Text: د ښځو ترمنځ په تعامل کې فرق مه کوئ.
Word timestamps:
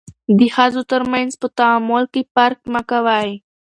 د 0.37 0.39
ښځو 0.55 0.81
ترمنځ 0.91 1.31
په 1.41 1.47
تعامل 1.57 2.03
کې 2.13 2.21
فرق 2.35 2.59
مه 2.73 2.81
کوئ. 2.89 3.29